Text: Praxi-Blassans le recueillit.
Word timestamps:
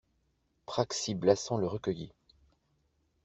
Praxi-Blassans 0.65 1.57
le 1.59 1.67
recueillit. 1.67 2.11